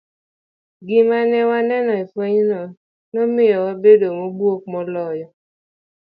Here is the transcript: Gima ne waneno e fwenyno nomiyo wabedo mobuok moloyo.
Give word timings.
Gima 0.87 1.19
ne 1.31 1.39
waneno 1.49 1.91
e 2.01 2.03
fwenyno 2.11 2.61
nomiyo 3.13 3.57
wabedo 3.65 4.07
mobuok 4.19 4.61
moloyo. 4.71 5.27